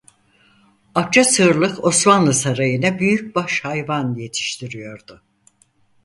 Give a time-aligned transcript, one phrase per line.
[0.95, 5.21] Akçasığırlık Osmanlı sarayına büyük baş hayvan yetiştiriyordu.